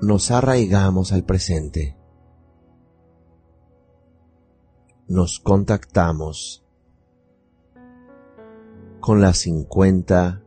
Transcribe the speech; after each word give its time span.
nos 0.00 0.30
arraigamos 0.30 1.12
al 1.12 1.24
presente. 1.24 1.96
Nos 5.08 5.38
contactamos 5.38 6.64
con 9.00 9.20
las 9.20 9.38
50 9.38 10.42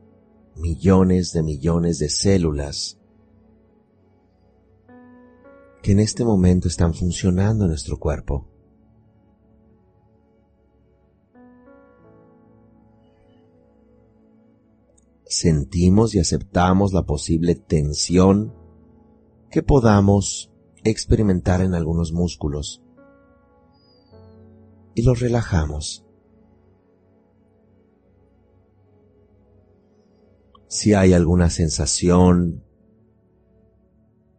millones 0.56 1.32
de 1.32 1.44
millones 1.44 1.98
de 2.00 2.10
células 2.10 3.00
que 5.82 5.94
en 5.94 6.00
este 6.00 6.26
momento 6.26 6.68
están 6.68 6.94
funcionando 6.94 7.64
en 7.64 7.70
nuestro 7.70 7.98
cuerpo. 7.98 8.48
Sentimos 15.24 16.16
y 16.16 16.20
aceptamos 16.20 16.92
la 16.92 17.04
posible 17.04 17.56
tensión 17.56 18.59
que 19.50 19.64
podamos 19.64 20.52
experimentar 20.84 21.62
en 21.62 21.74
algunos 21.74 22.12
músculos 22.12 22.84
y 24.96 25.02
los 25.02 25.20
relajamos. 25.20 26.06
Si 30.68 30.94
hay 30.94 31.14
alguna 31.14 31.50
sensación 31.50 32.64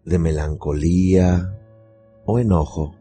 de 0.04 0.18
melancolía 0.18 1.58
o 2.24 2.38
enojo, 2.38 2.94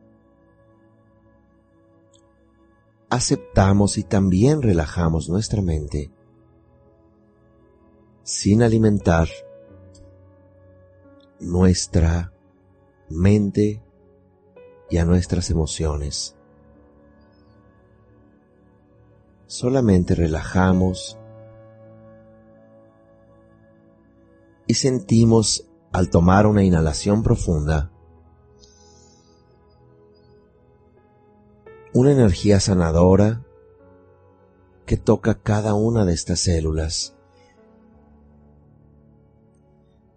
aceptamos 3.09 3.97
y 3.97 4.03
también 4.03 4.61
relajamos 4.61 5.29
nuestra 5.29 5.61
mente 5.61 6.11
sin 8.23 8.61
alimentar 8.61 9.27
nuestra 11.39 12.33
mente 13.09 13.81
y 14.89 14.97
a 14.97 15.05
nuestras 15.05 15.49
emociones. 15.49 16.35
Solamente 19.47 20.15
relajamos 20.15 21.17
y 24.67 24.75
sentimos 24.75 25.67
al 25.91 26.09
tomar 26.09 26.45
una 26.45 26.63
inhalación 26.63 27.23
profunda 27.23 27.91
una 31.93 32.11
energía 32.11 32.59
sanadora 32.59 33.43
que 34.85 34.97
toca 34.97 35.41
cada 35.41 35.73
una 35.73 36.05
de 36.05 36.13
estas 36.13 36.39
células, 36.39 37.15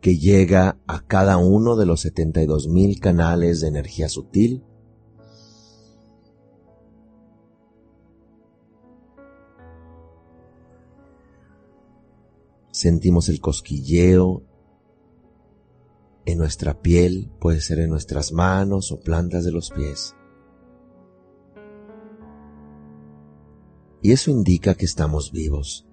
que 0.03 0.19
llega 0.19 0.79
a 0.87 1.07
cada 1.07 1.39
uno 1.39 1.77
de 1.77 1.87
los 1.87 2.03
72 2.03 2.69
mil 2.69 3.01
canales 3.01 3.61
de 3.61 3.69
energía 3.69 4.11
sutil 4.11 4.65
sentimos 12.73 13.29
el 13.29 13.41
cosquilleo 13.41 14.43
en 16.25 16.39
nuestra 16.39 16.83
piel, 16.83 17.31
puede 17.39 17.61
ser 17.61 17.79
en 17.79 17.91
nuestras 17.91 18.33
manos 18.33 18.91
o 18.91 18.99
plantas 18.99 19.45
de 19.45 19.53
los 19.53 19.71
pies. 19.71 20.17
Y 24.03 24.11
eso 24.11 24.33
indica 24.33 24.75
que 24.75 24.85
estamos 24.85 25.31
vivos. 25.31 25.87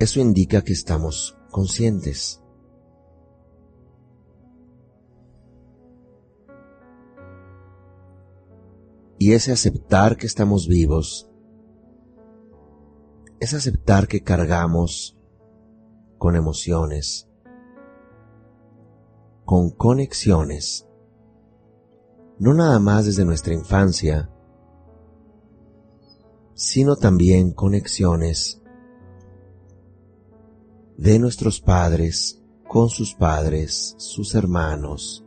Eso 0.00 0.18
indica 0.18 0.62
que 0.62 0.72
estamos 0.72 1.36
conscientes. 1.50 2.42
Y 9.18 9.34
ese 9.34 9.52
aceptar 9.52 10.16
que 10.16 10.26
estamos 10.26 10.68
vivos 10.68 11.30
es 13.40 13.52
aceptar 13.52 14.08
que 14.08 14.22
cargamos 14.22 15.18
con 16.16 16.34
emociones, 16.34 17.28
con 19.44 19.68
conexiones, 19.68 20.88
no 22.38 22.54
nada 22.54 22.78
más 22.78 23.04
desde 23.04 23.26
nuestra 23.26 23.52
infancia, 23.52 24.30
sino 26.54 26.96
también 26.96 27.52
conexiones 27.52 28.59
de 31.00 31.18
nuestros 31.18 31.62
padres 31.62 32.42
con 32.68 32.90
sus 32.90 33.14
padres, 33.14 33.94
sus 33.96 34.34
hermanos, 34.34 35.24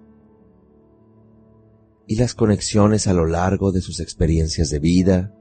y 2.05 2.15
las 2.15 2.35
conexiones 2.35 3.07
a 3.07 3.13
lo 3.13 3.25
largo 3.25 3.71
de 3.71 3.81
sus 3.81 3.99
experiencias 3.99 4.69
de 4.69 4.77
vida, 4.77 5.33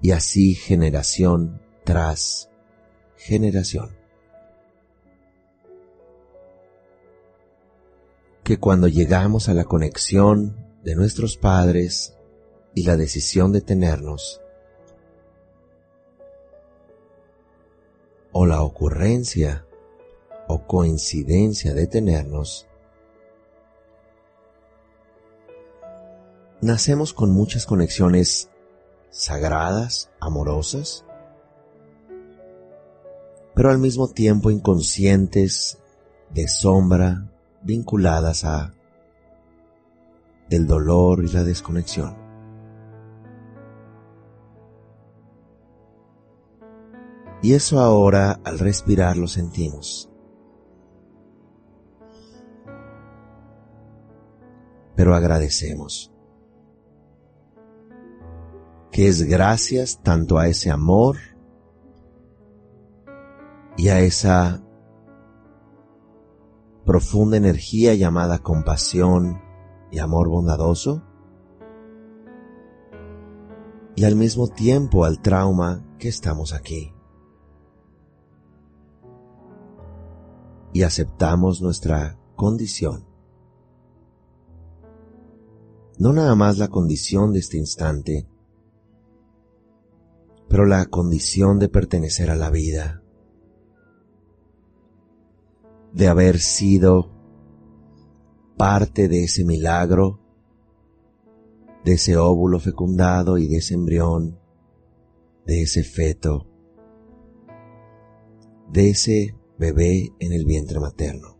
y 0.00 0.12
así 0.12 0.54
generación 0.54 1.60
tras 1.84 2.48
generación. 3.18 3.94
Que 8.42 8.58
cuando 8.58 8.88
llegamos 8.88 9.50
a 9.50 9.54
la 9.54 9.64
conexión 9.64 10.56
de 10.82 10.94
nuestros 10.94 11.36
padres 11.36 12.16
y 12.74 12.84
la 12.84 12.96
decisión 12.96 13.52
de 13.52 13.60
tenernos, 13.60 14.40
o 18.32 18.46
la 18.46 18.62
ocurrencia 18.62 19.66
o 20.48 20.66
coincidencia 20.66 21.74
de 21.74 21.86
tenernos, 21.86 22.66
nacemos 26.60 27.12
con 27.12 27.30
muchas 27.30 27.66
conexiones 27.66 28.50
sagradas, 29.10 30.10
amorosas, 30.20 31.04
pero 33.54 33.70
al 33.70 33.78
mismo 33.78 34.08
tiempo 34.08 34.50
inconscientes, 34.50 35.78
de 36.30 36.48
sombra, 36.48 37.30
vinculadas 37.62 38.44
a 38.44 38.74
el 40.50 40.66
dolor 40.66 41.24
y 41.24 41.28
la 41.28 41.44
desconexión. 41.44 42.16
Y 47.42 47.52
eso 47.52 47.78
ahora 47.78 48.40
al 48.42 48.58
respirar 48.58 49.16
lo 49.16 49.28
sentimos. 49.28 50.10
Pero 55.04 55.16
agradecemos 55.16 56.10
que 58.90 59.06
es 59.06 59.22
gracias 59.24 60.00
tanto 60.02 60.38
a 60.38 60.48
ese 60.48 60.70
amor 60.70 61.18
y 63.76 63.88
a 63.88 64.00
esa 64.00 64.62
profunda 66.86 67.36
energía 67.36 67.92
llamada 67.92 68.38
compasión 68.38 69.42
y 69.90 69.98
amor 69.98 70.30
bondadoso, 70.30 71.02
y 73.96 74.04
al 74.04 74.16
mismo 74.16 74.48
tiempo 74.48 75.04
al 75.04 75.20
trauma 75.20 75.84
que 75.98 76.08
estamos 76.08 76.54
aquí. 76.54 76.94
Y 80.72 80.82
aceptamos 80.82 81.60
nuestra 81.60 82.18
condición. 82.36 83.13
No 85.98 86.12
nada 86.12 86.34
más 86.34 86.58
la 86.58 86.68
condición 86.68 87.32
de 87.32 87.38
este 87.38 87.56
instante, 87.56 88.26
pero 90.48 90.66
la 90.66 90.86
condición 90.86 91.58
de 91.58 91.68
pertenecer 91.68 92.30
a 92.30 92.36
la 92.36 92.50
vida, 92.50 93.02
de 95.92 96.08
haber 96.08 96.40
sido 96.40 97.10
parte 98.56 99.08
de 99.08 99.24
ese 99.24 99.44
milagro, 99.44 100.20
de 101.84 101.92
ese 101.92 102.16
óvulo 102.16 102.58
fecundado 102.58 103.38
y 103.38 103.46
de 103.46 103.58
ese 103.58 103.74
embrión, 103.74 104.38
de 105.46 105.62
ese 105.62 105.84
feto, 105.84 106.48
de 108.72 108.90
ese 108.90 109.36
bebé 109.58 110.12
en 110.18 110.32
el 110.32 110.44
vientre 110.44 110.80
materno, 110.80 111.33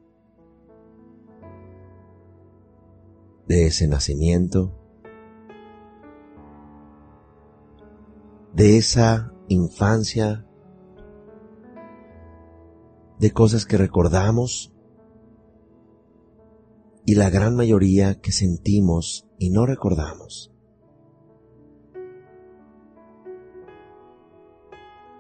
de 3.47 3.67
ese 3.67 3.87
nacimiento, 3.89 4.73
de 8.55 8.79
esa 8.79 9.33
infancia, 9.49 10.47
de 13.19 13.31
cosas 13.33 13.67
que 13.67 13.77
recordamos 13.77 14.73
y 17.07 17.17
la 17.17 17.31
gran 17.31 17.55
mayoría 17.55 18.21
que 18.21 18.33
sentimos 18.33 19.29
y 19.39 19.51
no 19.51 19.67
recordamos. 19.67 20.53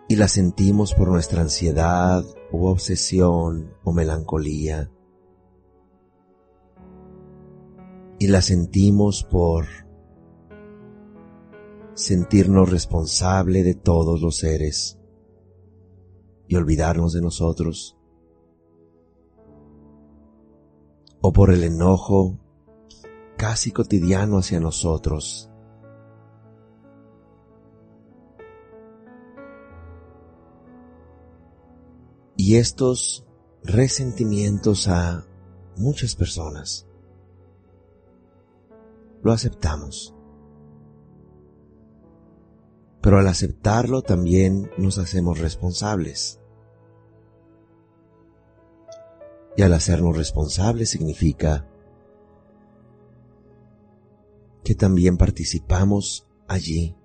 Y 0.09 0.17
la 0.17 0.29
sentimos 0.29 0.95
por 0.95 1.09
nuestra 1.09 1.43
ansiedad 1.43 2.25
u 2.53 2.67
obsesión 2.67 3.75
o 3.85 3.93
melancolía. 3.93 4.91
Y 8.19 8.29
la 8.29 8.43
sentimos 8.43 9.25
por 9.25 9.67
sentirnos 11.95 12.71
responsable 12.71 13.63
de 13.63 13.75
todos 13.75 14.21
los 14.21 14.39
seres 14.39 14.99
y 16.49 16.57
olvidarnos 16.57 17.13
de 17.13 17.23
nosotros, 17.23 17.97
o 21.21 21.33
por 21.33 21.51
el 21.53 21.65
enojo 21.65 22.39
casi 23.37 23.73
cotidiano 23.73 24.39
hacia 24.39 24.61
nosotros. 24.61 25.51
Y 32.37 32.57
estos 32.57 33.27
resentimientos 33.63 34.89
a 34.89 35.25
muchas 35.77 36.15
personas 36.15 36.87
lo 39.25 39.33
aceptamos. 39.33 40.15
Pero 43.01 43.19
al 43.19 43.27
aceptarlo 43.27 44.03
también 44.03 44.71
nos 44.79 44.99
hacemos 44.99 45.41
responsables. 45.41 46.41
Y 49.57 49.63
al 49.63 49.73
hacernos 49.73 50.17
responsables 50.17 50.91
significa 50.91 51.69
que 54.63 54.75
también 54.75 55.17
participamos 55.17 56.27
allí 56.47 56.97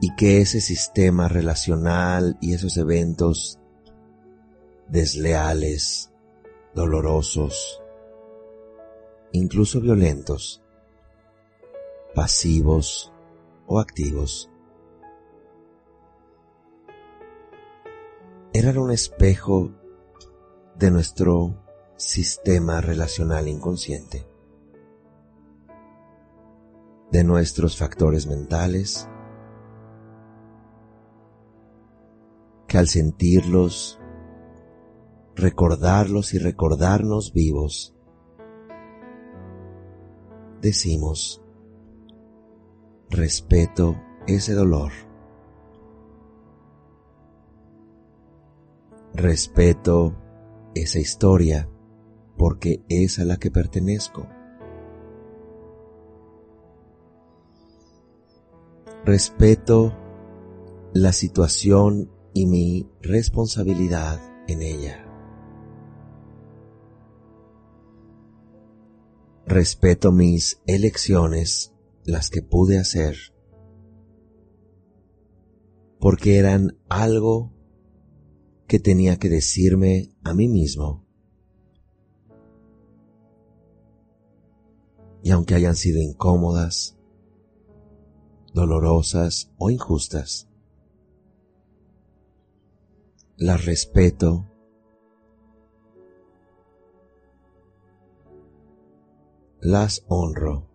y 0.00 0.14
que 0.16 0.40
ese 0.40 0.60
sistema 0.60 1.28
relacional 1.28 2.38
y 2.40 2.54
esos 2.54 2.76
eventos 2.76 3.60
desleales, 4.88 6.10
dolorosos, 6.74 7.79
incluso 9.32 9.80
violentos, 9.80 10.62
pasivos 12.14 13.12
o 13.66 13.78
activos. 13.78 14.50
Eran 18.52 18.78
un 18.78 18.90
espejo 18.90 19.70
de 20.76 20.90
nuestro 20.90 21.54
sistema 21.96 22.80
relacional 22.80 23.46
inconsciente, 23.46 24.26
de 27.12 27.24
nuestros 27.24 27.76
factores 27.76 28.26
mentales, 28.26 29.08
que 32.66 32.78
al 32.78 32.88
sentirlos, 32.88 34.00
recordarlos 35.34 36.34
y 36.34 36.38
recordarnos 36.38 37.32
vivos, 37.32 37.94
decimos, 40.60 41.42
respeto 43.10 43.96
ese 44.26 44.54
dolor. 44.54 44.92
Respeto 49.14 50.14
esa 50.74 50.98
historia 50.98 51.68
porque 52.36 52.82
es 52.88 53.18
a 53.18 53.24
la 53.24 53.36
que 53.36 53.50
pertenezco. 53.50 54.26
Respeto 59.04 59.94
la 60.92 61.12
situación 61.12 62.10
y 62.32 62.46
mi 62.46 62.88
responsabilidad 63.02 64.20
en 64.46 64.62
ella. 64.62 65.09
Respeto 69.46 70.12
mis 70.12 70.60
elecciones 70.66 71.74
las 72.04 72.30
que 72.30 72.42
pude 72.42 72.78
hacer 72.78 73.16
porque 76.00 76.38
eran 76.38 76.78
algo 76.88 77.52
que 78.66 78.80
tenía 78.80 79.18
que 79.18 79.28
decirme 79.28 80.14
a 80.24 80.32
mí 80.32 80.48
mismo. 80.48 81.06
Y 85.22 85.30
aunque 85.30 85.54
hayan 85.54 85.76
sido 85.76 86.00
incómodas, 86.00 86.96
dolorosas 88.54 89.52
o 89.58 89.70
injustas, 89.70 90.48
las 93.36 93.66
respeto 93.66 94.49
las 99.60 100.04
honro. 100.08 100.70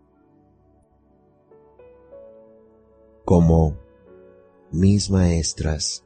como 3.25 3.75
mis 4.71 5.09
maestras, 5.09 6.05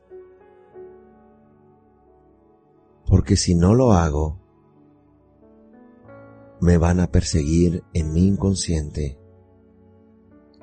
porque 3.06 3.36
si 3.36 3.56
no 3.56 3.76
lo 3.76 3.92
hago, 3.92 4.40
me 6.62 6.78
van 6.78 7.02
a 7.02 7.12
perseguir 7.12 7.84
en 7.94 8.14
mi 8.14 8.26
inconsciente, 8.26 9.20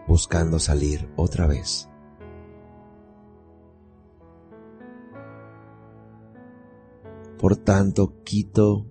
buscando 0.09 0.59
salir 0.59 1.13
otra 1.17 1.47
vez. 1.47 1.91
Por 7.39 7.59
tanto, 7.59 8.23
quito 8.25 8.87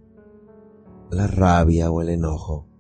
la 1.10 1.26
rabia 1.26 1.90
o 1.90 2.02
el 2.04 2.10
enojo 2.10 2.75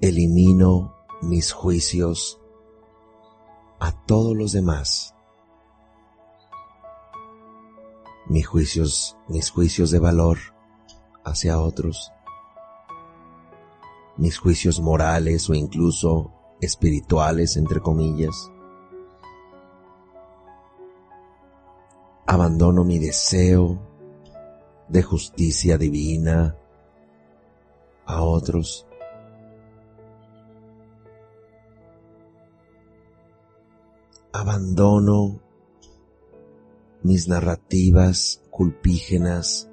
elimino 0.00 0.94
mis 1.22 1.52
juicios 1.52 2.40
a 3.80 3.92
todos 4.06 4.36
los 4.36 4.52
demás. 4.52 5.14
Mis 8.26 8.46
juicios, 8.46 9.16
mis 9.28 9.50
juicios 9.50 9.90
de 9.90 9.98
valor 9.98 10.38
hacia 11.24 11.58
otros. 11.58 12.12
Mis 14.16 14.38
juicios 14.38 14.80
morales 14.80 15.48
o 15.48 15.54
incluso 15.54 16.32
espirituales, 16.60 17.56
entre 17.56 17.80
comillas. 17.80 18.50
Abandono 22.26 22.84
mi 22.84 22.98
deseo 22.98 23.80
de 24.88 25.02
justicia 25.02 25.78
divina 25.78 26.56
a 28.06 28.22
otros 28.22 28.87
abandono 34.32 35.40
mis 37.02 37.28
narrativas 37.28 38.42
culpígenas 38.50 39.70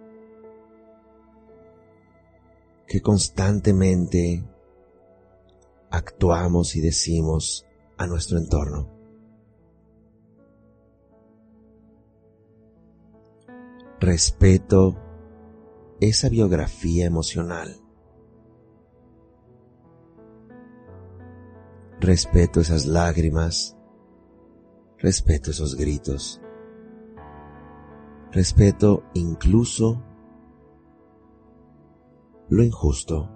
que 2.88 3.02
constantemente 3.02 4.44
actuamos 5.90 6.76
y 6.76 6.82
decimos 6.82 7.66
a 7.98 8.08
nuestro 8.08 8.38
entorno. 8.38 8.90
Respeto 14.00 14.96
esa 16.00 16.30
biografía 16.30 17.06
emocional. 17.06 17.80
Respeto 22.00 22.60
esas 22.60 22.86
lágrimas. 22.86 23.75
Respeto 24.98 25.52
esos 25.52 25.76
gritos. 25.76 26.42
Respeto 28.32 29.04
incluso 29.14 30.02
lo 32.50 32.64
injusto. 32.64 33.30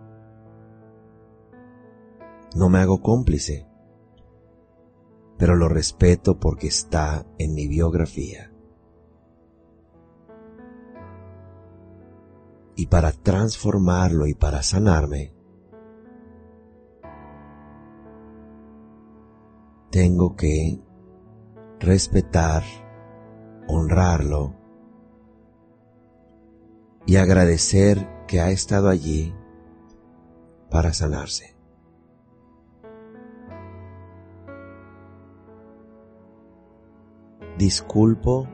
No 2.56 2.70
me 2.70 2.80
hago 2.80 3.02
cómplice, 3.02 3.68
pero 5.38 5.56
lo 5.56 5.70
respeto 5.70 6.40
porque 6.40 6.68
está 6.68 7.26
en 7.38 7.54
mi 7.54 7.68
biografía. 7.68 8.52
Y 12.76 12.88
para 12.88 13.12
transformarlo 13.12 14.26
y 14.28 14.34
para 14.34 14.64
sanarme, 14.64 15.34
tengo 19.92 20.36
que 20.36 20.80
respetar, 21.80 22.64
honrarlo 23.68 24.56
y 27.06 27.16
agradecer 27.16 28.08
que 28.28 28.42
ha 28.42 28.52
estado 28.52 28.90
allí 28.90 29.34
para 30.70 30.94
sanarse. 30.94 31.56
Disculpo 37.58 38.48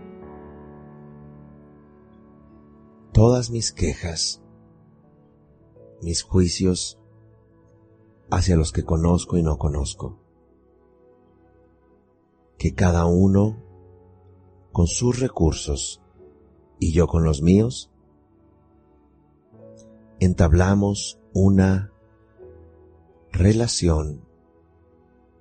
todas 3.11 3.51
mis 3.51 3.71
quejas, 3.71 4.41
mis 6.01 6.23
juicios 6.23 6.99
hacia 8.31 8.55
los 8.55 8.71
que 8.71 8.83
conozco 8.83 9.37
y 9.37 9.43
no 9.43 9.57
conozco. 9.57 10.24
Que 12.57 12.73
cada 12.73 13.05
uno, 13.05 13.61
con 14.71 14.87
sus 14.87 15.19
recursos 15.19 16.01
y 16.79 16.93
yo 16.93 17.07
con 17.07 17.23
los 17.23 17.41
míos, 17.41 17.91
entablamos 20.19 21.19
una 21.33 21.91
relación 23.31 24.25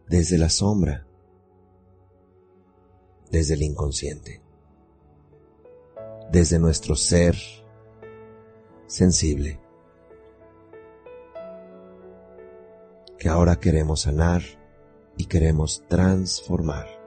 desde 0.08 0.38
la 0.38 0.48
sombra, 0.48 1.06
desde 3.30 3.54
el 3.54 3.62
inconsciente, 3.62 4.42
desde 6.30 6.58
nuestro 6.58 6.96
ser 6.96 7.36
sensible, 8.86 9.60
que 13.18 13.28
ahora 13.28 13.56
queremos 13.56 14.02
sanar 14.02 14.42
y 15.16 15.26
queremos 15.26 15.82
transformar. 15.88 17.03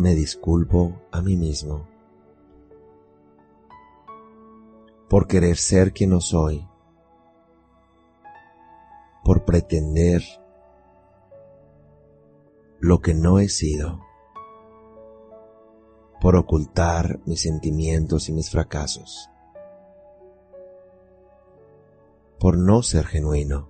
Me 0.00 0.14
disculpo 0.14 0.98
a 1.12 1.20
mí 1.20 1.36
mismo 1.36 1.86
por 5.10 5.26
querer 5.26 5.58
ser 5.58 5.92
quien 5.92 6.08
no 6.08 6.22
soy, 6.22 6.66
por 9.22 9.44
pretender 9.44 10.22
lo 12.78 13.00
que 13.00 13.12
no 13.12 13.40
he 13.40 13.50
sido, 13.50 14.00
por 16.18 16.34
ocultar 16.34 17.20
mis 17.26 17.42
sentimientos 17.42 18.30
y 18.30 18.32
mis 18.32 18.48
fracasos, 18.48 19.28
por 22.38 22.56
no 22.56 22.82
ser 22.82 23.04
genuino. 23.04 23.69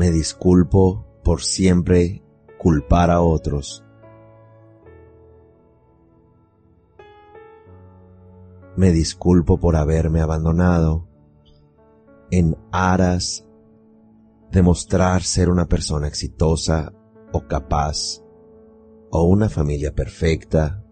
Me 0.00 0.10
disculpo 0.10 1.04
por 1.22 1.42
siempre 1.42 2.22
culpar 2.58 3.10
a 3.10 3.20
otros. 3.20 3.84
Me 8.76 8.92
disculpo 8.92 9.60
por 9.60 9.76
haberme 9.76 10.22
abandonado 10.22 11.06
en 12.30 12.56
aras 12.72 13.46
de 14.50 14.62
mostrar 14.62 15.22
ser 15.22 15.50
una 15.50 15.66
persona 15.66 16.08
exitosa 16.08 16.94
o 17.30 17.46
capaz 17.46 18.22
o 19.10 19.24
una 19.24 19.50
familia 19.50 19.94
perfecta 19.94 20.82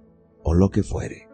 o 0.43 0.53
lo 0.53 0.69
que 0.69 0.83
fuere. 0.83 1.31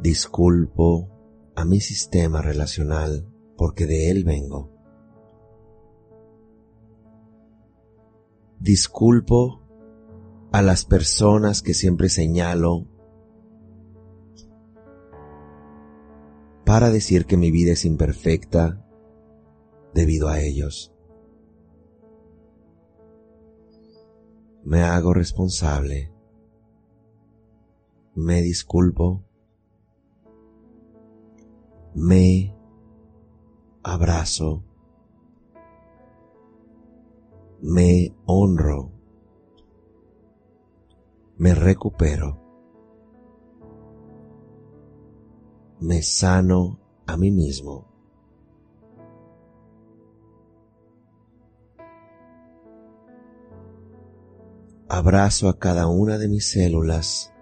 Disculpo 0.00 1.17
a 1.58 1.64
mi 1.64 1.80
sistema 1.80 2.40
relacional 2.40 3.26
porque 3.56 3.86
de 3.86 4.12
él 4.12 4.22
vengo. 4.22 4.70
Disculpo 8.60 9.60
a 10.52 10.62
las 10.62 10.84
personas 10.84 11.60
que 11.62 11.74
siempre 11.74 12.10
señalo 12.10 12.86
para 16.64 16.90
decir 16.90 17.26
que 17.26 17.36
mi 17.36 17.50
vida 17.50 17.72
es 17.72 17.84
imperfecta 17.84 18.86
debido 19.94 20.28
a 20.28 20.40
ellos. 20.40 20.94
Me 24.62 24.82
hago 24.82 25.12
responsable. 25.12 26.12
Me 28.14 28.42
disculpo 28.42 29.27
me 31.94 32.54
abrazo, 33.82 34.62
me 37.60 38.14
honro, 38.26 38.92
me 41.38 41.54
recupero, 41.54 42.38
me 45.80 46.02
sano 46.02 46.78
a 47.06 47.16
mí 47.16 47.30
mismo. 47.30 47.86
Abrazo 54.90 55.48
a 55.48 55.58
cada 55.58 55.86
una 55.86 56.18
de 56.18 56.28
mis 56.28 56.50
células, 56.50 57.32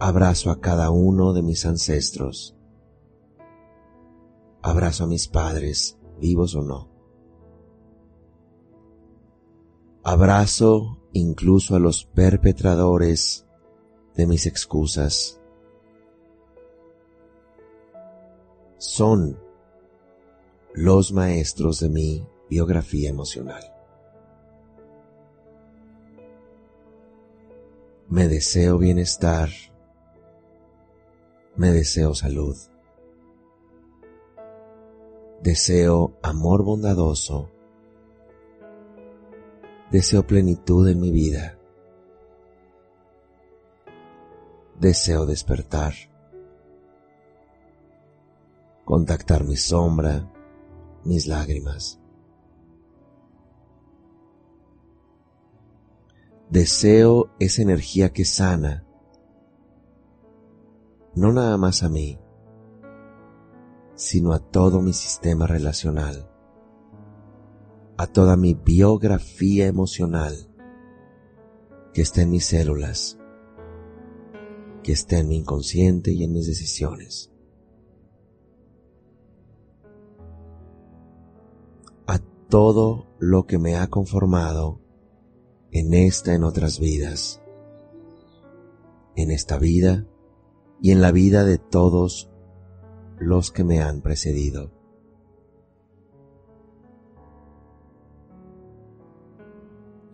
abrazo 0.00 0.50
a 0.50 0.60
cada 0.60 0.90
uno 0.90 1.32
de 1.32 1.42
mis 1.42 1.64
ancestros 1.66 2.56
Abrazo 4.66 5.04
a 5.04 5.06
mis 5.06 5.28
padres, 5.28 5.98
vivos 6.18 6.54
o 6.54 6.62
no. 6.62 6.88
Abrazo 10.02 11.02
incluso 11.12 11.76
a 11.76 11.78
los 11.78 12.06
perpetradores 12.06 13.46
de 14.14 14.26
mis 14.26 14.46
excusas. 14.46 15.38
Son 18.78 19.38
los 20.72 21.12
maestros 21.12 21.80
de 21.80 21.90
mi 21.90 22.26
biografía 22.48 23.10
emocional. 23.10 23.62
Me 28.08 28.28
deseo 28.28 28.78
bienestar. 28.78 29.50
Me 31.54 31.70
deseo 31.70 32.14
salud. 32.14 32.56
Deseo 35.44 36.16
amor 36.22 36.64
bondadoso. 36.64 37.50
Deseo 39.90 40.26
plenitud 40.26 40.88
en 40.88 40.98
mi 40.98 41.10
vida. 41.10 41.58
Deseo 44.80 45.26
despertar. 45.26 45.92
Contactar 48.86 49.44
mi 49.44 49.58
sombra, 49.58 50.32
mis 51.04 51.26
lágrimas. 51.26 52.00
Deseo 56.48 57.34
esa 57.38 57.60
energía 57.60 58.14
que 58.14 58.24
sana, 58.24 58.86
no 61.14 61.34
nada 61.34 61.58
más 61.58 61.82
a 61.82 61.90
mí, 61.90 62.18
sino 63.94 64.32
a 64.32 64.38
todo 64.38 64.80
mi 64.80 64.92
sistema 64.92 65.46
relacional, 65.46 66.30
a 67.96 68.06
toda 68.06 68.36
mi 68.36 68.54
biografía 68.54 69.66
emocional 69.66 70.50
que 71.92 72.02
está 72.02 72.22
en 72.22 72.30
mis 72.30 72.46
células, 72.46 73.18
que 74.82 74.92
está 74.92 75.18
en 75.18 75.28
mi 75.28 75.36
inconsciente 75.36 76.12
y 76.12 76.24
en 76.24 76.32
mis 76.32 76.46
decisiones. 76.46 77.30
A 82.06 82.18
todo 82.48 83.06
lo 83.18 83.46
que 83.46 83.58
me 83.58 83.76
ha 83.76 83.86
conformado 83.88 84.80
en 85.70 85.94
esta, 85.94 86.34
en 86.34 86.42
otras 86.42 86.80
vidas, 86.80 87.40
en 89.16 89.30
esta 89.30 89.58
vida 89.58 90.06
y 90.82 90.90
en 90.90 91.00
la 91.00 91.12
vida 91.12 91.44
de 91.44 91.58
todos 91.58 92.33
los 93.18 93.50
que 93.50 93.64
me 93.64 93.80
han 93.80 94.00
precedido. 94.00 94.70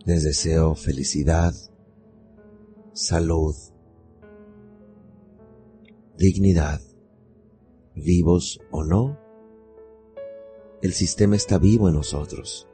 Les 0.05 0.23
deseo 0.23 0.75
felicidad, 0.75 1.53
salud, 2.93 3.55
dignidad, 6.17 6.81
vivos 7.95 8.59
o 8.71 8.83
no, 8.83 9.19
el 10.81 10.93
sistema 10.93 11.35
está 11.35 11.59
vivo 11.59 11.87
en 11.87 11.95
nosotros. 11.95 12.67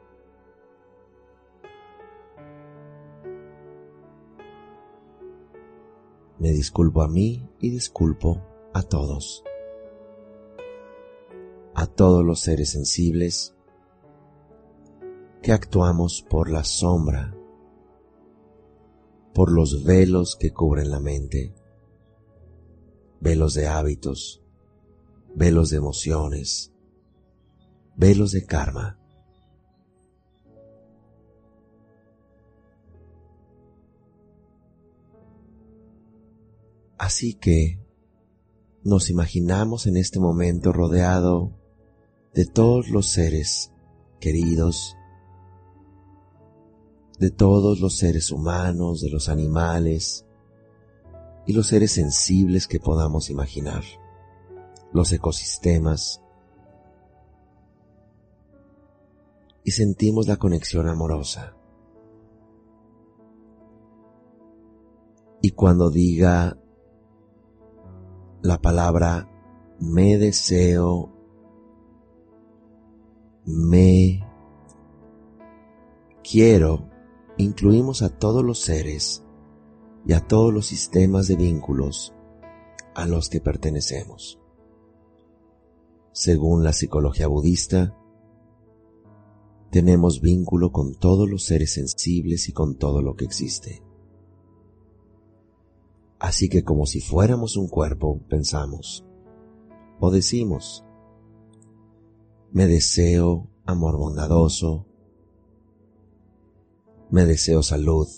Me 6.38 6.50
disculpo 6.50 7.02
a 7.02 7.08
mí 7.08 7.46
y 7.60 7.70
disculpo 7.70 8.40
a 8.72 8.82
todos. 8.82 9.44
A 11.80 11.86
todos 11.86 12.24
los 12.24 12.40
seres 12.40 12.70
sensibles 12.70 13.54
que 15.40 15.52
actuamos 15.52 16.26
por 16.28 16.50
la 16.50 16.64
sombra, 16.64 17.36
por 19.32 19.52
los 19.52 19.84
velos 19.84 20.34
que 20.34 20.52
cubren 20.52 20.90
la 20.90 20.98
mente, 20.98 21.54
velos 23.20 23.54
de 23.54 23.68
hábitos, 23.68 24.42
velos 25.36 25.70
de 25.70 25.76
emociones, 25.76 26.72
velos 27.94 28.32
de 28.32 28.44
karma. 28.44 28.98
Así 36.98 37.34
que 37.34 37.78
nos 38.82 39.10
imaginamos 39.10 39.86
en 39.86 39.96
este 39.96 40.18
momento 40.18 40.72
rodeado 40.72 41.57
de 42.34 42.46
todos 42.46 42.88
los 42.88 43.08
seres 43.08 43.72
queridos, 44.20 44.96
de 47.18 47.30
todos 47.30 47.80
los 47.80 47.96
seres 47.96 48.30
humanos, 48.30 49.00
de 49.00 49.10
los 49.10 49.28
animales 49.28 50.26
y 51.46 51.52
los 51.52 51.66
seres 51.66 51.92
sensibles 51.92 52.68
que 52.68 52.80
podamos 52.80 53.30
imaginar, 53.30 53.82
los 54.92 55.12
ecosistemas, 55.12 56.22
y 59.64 59.72
sentimos 59.72 60.26
la 60.26 60.36
conexión 60.36 60.88
amorosa. 60.88 61.54
Y 65.42 65.50
cuando 65.50 65.90
diga 65.90 66.56
la 68.40 68.60
palabra 68.60 69.28
me 69.78 70.16
deseo, 70.16 71.17
me 73.48 74.22
quiero, 76.22 76.90
incluimos 77.38 78.02
a 78.02 78.10
todos 78.10 78.44
los 78.44 78.58
seres 78.60 79.24
y 80.06 80.12
a 80.12 80.20
todos 80.20 80.52
los 80.52 80.66
sistemas 80.66 81.28
de 81.28 81.36
vínculos 81.36 82.14
a 82.94 83.06
los 83.06 83.30
que 83.30 83.40
pertenecemos. 83.40 84.38
Según 86.12 86.62
la 86.62 86.74
psicología 86.74 87.26
budista, 87.26 87.96
tenemos 89.70 90.20
vínculo 90.20 90.70
con 90.70 90.94
todos 90.94 91.28
los 91.28 91.44
seres 91.44 91.72
sensibles 91.72 92.50
y 92.50 92.52
con 92.52 92.76
todo 92.76 93.00
lo 93.00 93.16
que 93.16 93.24
existe. 93.24 93.82
Así 96.18 96.50
que 96.50 96.64
como 96.64 96.84
si 96.84 97.00
fuéramos 97.00 97.56
un 97.56 97.68
cuerpo, 97.68 98.20
pensamos 98.28 99.06
o 100.00 100.10
decimos, 100.10 100.84
me 102.52 102.66
deseo 102.66 103.48
amor 103.66 103.98
bondadoso, 103.98 104.86
me 107.10 107.24
deseo 107.24 107.62
salud, 107.62 108.08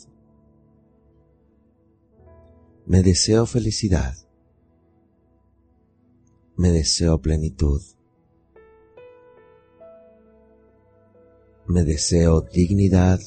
me 2.86 3.02
deseo 3.02 3.46
felicidad, 3.46 4.14
me 6.56 6.70
deseo 6.70 7.20
plenitud, 7.20 7.82
me 11.66 11.84
deseo 11.84 12.42
dignidad, 12.42 13.20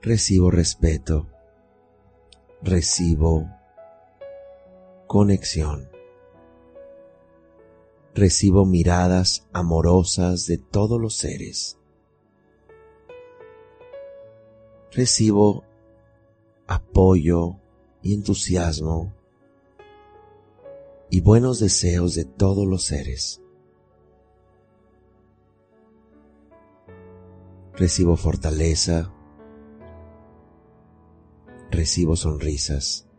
recibo 0.00 0.50
respeto, 0.50 1.28
recibo 2.62 3.61
conexión, 5.12 5.90
recibo 8.14 8.64
miradas 8.64 9.46
amorosas 9.52 10.46
de 10.46 10.56
todos 10.56 10.98
los 10.98 11.18
seres, 11.18 11.76
recibo 14.90 15.64
apoyo 16.66 17.56
y 18.00 18.14
entusiasmo 18.14 19.12
y 21.10 21.20
buenos 21.20 21.60
deseos 21.60 22.14
de 22.14 22.24
todos 22.24 22.66
los 22.66 22.82
seres. 22.84 23.42
Recibo 27.74 28.16
fortaleza, 28.16 29.12
recibo 31.70 32.16
sonrisas, 32.16 33.11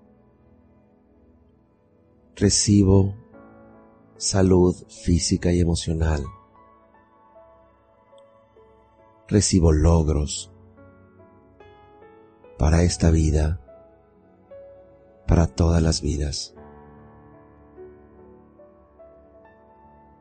recibo 2.35 3.15
salud 4.17 4.75
física 4.87 5.51
y 5.51 5.59
emocional, 5.59 6.23
recibo 9.27 9.71
logros 9.71 10.51
para 12.57 12.83
esta 12.83 13.11
vida, 13.11 13.59
para 15.27 15.47
todas 15.47 15.81
las 15.81 16.01
vidas. 16.01 16.55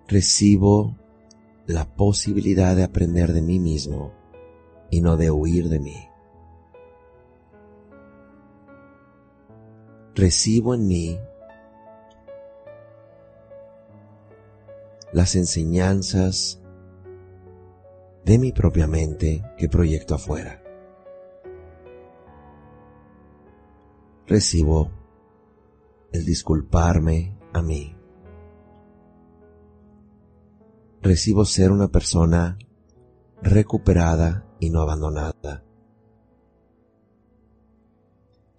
Recibo 0.08 0.96
la 1.66 1.94
posibilidad 1.94 2.76
de 2.76 2.84
aprender 2.84 3.32
de 3.32 3.40
mí 3.40 3.58
mismo 3.58 4.12
y 4.90 5.00
no 5.00 5.16
de 5.16 5.30
huir 5.30 5.68
de 5.68 5.80
mí. 5.80 6.12
recibo 10.14 10.74
en 10.74 10.86
mí 10.86 11.18
las 15.12 15.36
enseñanzas 15.36 16.60
de 18.24 18.38
mi 18.38 18.52
propia 18.52 18.86
mente 18.86 19.44
que 19.58 19.68
proyecto 19.68 20.14
afuera. 20.14 20.62
Recibo 24.26 24.90
el 26.12 26.24
disculparme 26.24 27.38
a 27.52 27.62
mí. 27.62 27.96
Recibo 31.02 31.44
ser 31.44 31.72
una 31.72 31.88
persona 31.88 32.56
recuperada 33.42 34.46
y 34.60 34.70
no 34.70 34.80
abandonada. 34.80 35.64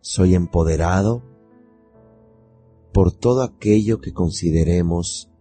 Soy 0.02 0.36
empoderado 0.36 1.24
por 2.92 3.14
todo 3.14 3.42
aquello 3.42 4.02
que 4.02 4.14
consideremos 4.14 5.33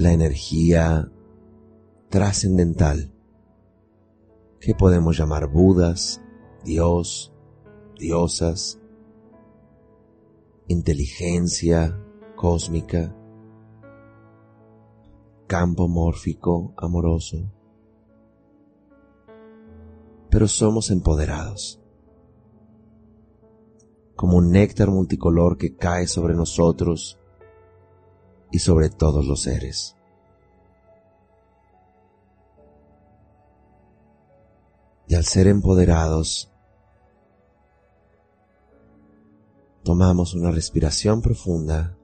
la 0.00 0.12
energía 0.12 1.12
trascendental 2.08 3.12
que 4.58 4.74
podemos 4.74 5.18
llamar 5.18 5.46
Budas, 5.48 6.22
Dios, 6.64 7.34
diosas, 7.98 8.80
inteligencia 10.68 12.02
cósmica, 12.34 13.14
campo 15.46 15.86
mórfico 15.86 16.72
amoroso. 16.78 17.52
Pero 20.30 20.48
somos 20.48 20.90
empoderados 20.90 21.78
como 24.16 24.38
un 24.38 24.50
néctar 24.50 24.88
multicolor 24.88 25.58
que 25.58 25.76
cae 25.76 26.06
sobre 26.06 26.34
nosotros 26.34 27.19
y 28.50 28.58
sobre 28.58 28.90
todos 28.90 29.24
los 29.26 29.42
seres. 29.42 29.96
Y 35.08 35.14
al 35.14 35.24
ser 35.24 35.48
empoderados, 35.48 36.52
tomamos 39.82 40.34
una 40.34 40.50
respiración 40.52 41.20
profunda, 41.20 41.96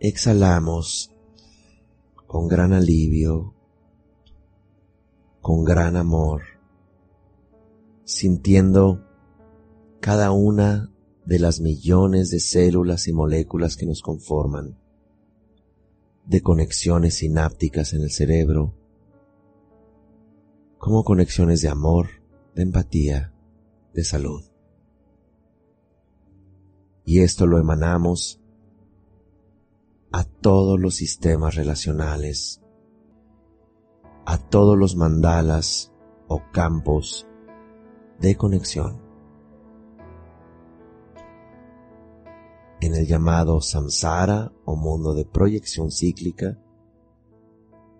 exhalamos 0.00 1.10
con 2.26 2.48
gran 2.48 2.74
alivio, 2.74 3.54
con 5.40 5.64
gran 5.64 5.96
amor, 5.96 6.42
sintiendo 8.04 9.06
cada 10.00 10.32
una 10.32 10.92
de 11.28 11.38
las 11.38 11.60
millones 11.60 12.30
de 12.30 12.40
células 12.40 13.06
y 13.06 13.12
moléculas 13.12 13.76
que 13.76 13.84
nos 13.84 14.00
conforman, 14.00 14.78
de 16.24 16.40
conexiones 16.40 17.16
sinápticas 17.16 17.92
en 17.92 18.00
el 18.00 18.10
cerebro, 18.10 18.74
como 20.78 21.04
conexiones 21.04 21.60
de 21.60 21.68
amor, 21.68 22.08
de 22.54 22.62
empatía, 22.62 23.34
de 23.92 24.04
salud. 24.04 24.42
Y 27.04 27.20
esto 27.20 27.46
lo 27.46 27.58
emanamos 27.58 28.40
a 30.10 30.24
todos 30.24 30.80
los 30.80 30.94
sistemas 30.94 31.56
relacionales, 31.56 32.62
a 34.24 34.38
todos 34.38 34.78
los 34.78 34.96
mandalas 34.96 35.92
o 36.26 36.40
campos 36.54 37.26
de 38.18 38.34
conexión. 38.34 39.07
En 42.88 42.94
el 42.94 43.06
llamado 43.06 43.60
samsara 43.60 44.50
o 44.64 44.74
mundo 44.74 45.12
de 45.12 45.26
proyección 45.26 45.90
cíclica, 45.90 46.58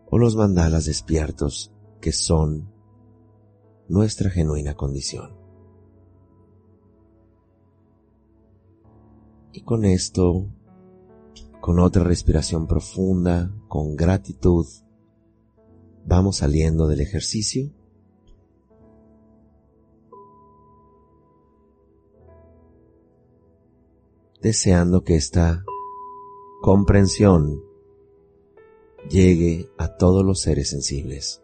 o 0.09 0.17
los 0.17 0.35
mandalas 0.35 0.87
despiertos 0.87 1.75
que 2.01 2.11
son 2.11 2.73
nuestra 3.87 4.31
genuina 4.31 4.73
condición. 4.73 5.37
Y 9.53 9.61
con 9.61 9.85
esto, 9.85 10.47
con 11.61 11.81
otra 11.81 12.03
respiración 12.03 12.67
profunda, 12.67 13.55
con 13.69 13.95
gratitud, 13.95 14.65
vamos 16.07 16.39
saliendo 16.39 16.87
del 16.87 17.03
ejercicio. 17.03 17.75
Deseando 24.41 25.03
que 25.03 25.17
esta 25.17 25.65
comprensión 26.61 27.65
llegue 29.11 29.71
a 29.79 29.97
todos 29.97 30.25
los 30.25 30.41
seres 30.41 30.71
sensibles. 30.71 31.43